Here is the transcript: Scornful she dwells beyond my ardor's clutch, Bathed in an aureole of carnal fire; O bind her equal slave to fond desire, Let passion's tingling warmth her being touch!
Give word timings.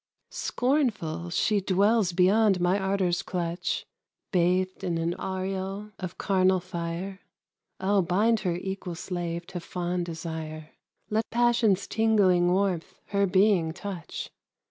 Scornful 0.31 1.29
she 1.29 1.61
dwells 1.61 2.11
beyond 2.11 2.59
my 2.59 2.79
ardor's 2.79 3.21
clutch, 3.21 3.85
Bathed 4.31 4.83
in 4.83 4.97
an 4.97 5.13
aureole 5.19 5.91
of 5.99 6.17
carnal 6.17 6.59
fire; 6.59 7.19
O 7.79 8.01
bind 8.01 8.39
her 8.39 8.55
equal 8.55 8.95
slave 8.95 9.45
to 9.45 9.59
fond 9.59 10.07
desire, 10.07 10.71
Let 11.11 11.29
passion's 11.29 11.85
tingling 11.85 12.51
warmth 12.51 12.99
her 13.09 13.27
being 13.27 13.73
touch! 13.73 14.31